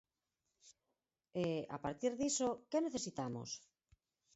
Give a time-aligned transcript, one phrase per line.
[1.43, 1.45] E,
[1.75, 3.49] a partir diso, ¿que necesitamos?